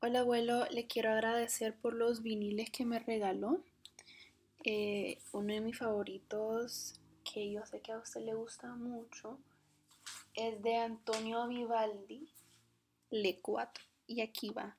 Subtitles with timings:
[0.00, 3.58] Hola abuelo, le quiero agradecer por los viniles que me regaló.
[4.62, 9.40] Eh, uno de mis favoritos, que yo sé que a usted le gusta mucho,
[10.34, 12.28] es de Antonio Vivaldi,
[13.10, 13.84] Le 4.
[14.06, 14.76] Y aquí va.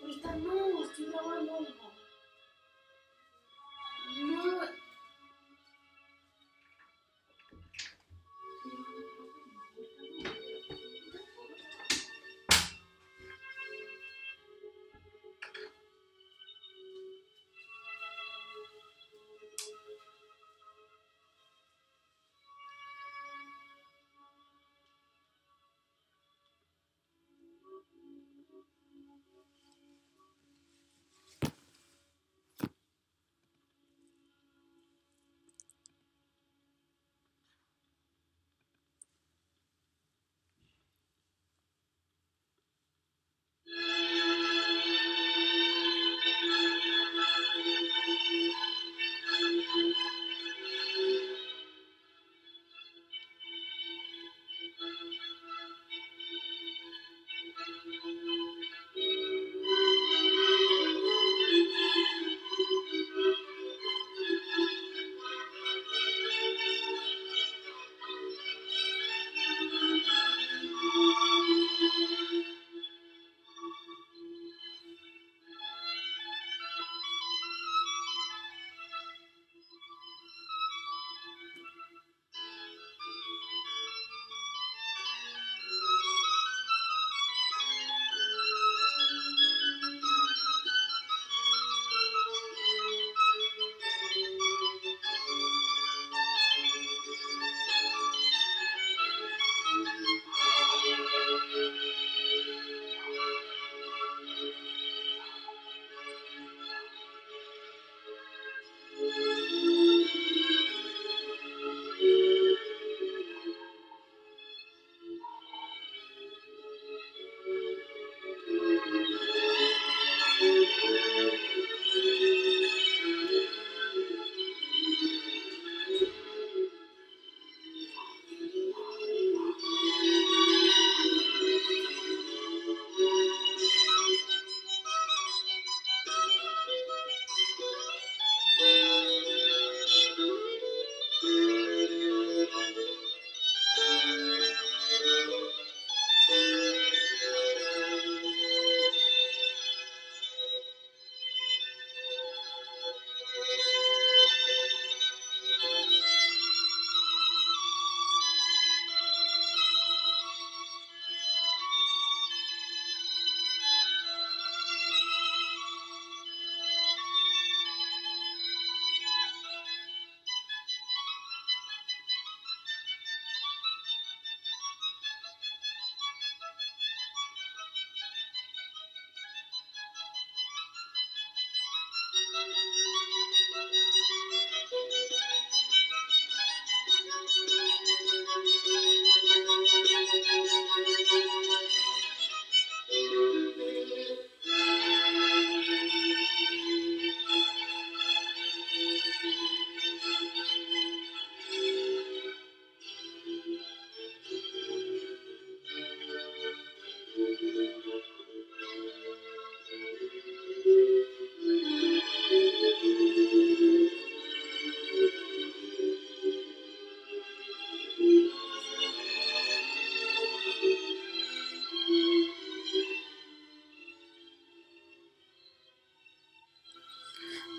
[0.00, 1.85] Ahorita no, estoy grabando.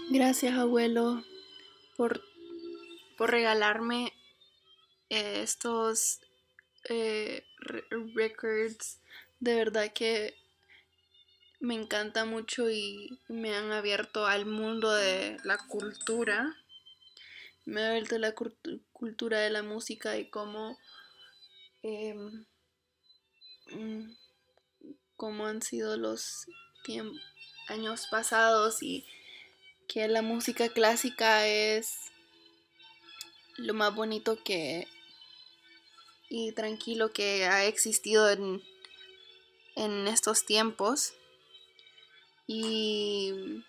[0.10, 1.22] Gracias abuelo
[1.98, 2.24] por,
[3.18, 4.14] por regalarme
[5.10, 6.22] eh, estos
[6.88, 7.44] eh,
[8.16, 9.02] records.
[9.42, 10.34] De verdad que
[11.60, 16.56] me encanta mucho y me han abierto al mundo de la cultura.
[17.66, 18.34] Me ha abierto la
[18.94, 20.80] cultura de la música y cómo,
[21.84, 22.46] em,
[23.74, 24.16] mm,
[25.18, 26.46] cómo han sido los
[27.68, 29.06] años pasados y
[29.88, 32.12] que la música clásica es
[33.58, 34.88] lo más bonito que
[36.30, 38.62] y tranquilo que ha existido en,
[39.76, 41.14] en estos tiempos.
[42.48, 43.64] Y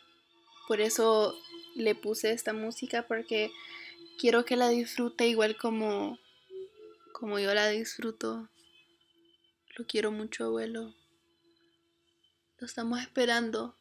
[0.67, 1.35] por eso
[1.75, 3.53] le puse esta música porque
[4.19, 6.19] quiero que la disfrute igual como
[7.13, 8.49] como yo la disfruto.
[9.77, 10.95] Lo quiero mucho abuelo.
[12.59, 13.77] Lo estamos esperando